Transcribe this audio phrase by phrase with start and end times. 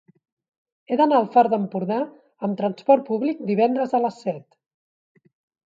[0.87, 1.99] He d'anar al Far d'Empordà
[2.49, 4.45] amb trasport públic divendres a les set.